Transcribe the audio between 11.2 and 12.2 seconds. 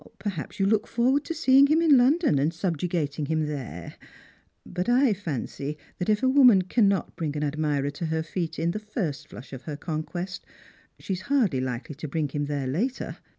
hardly likely to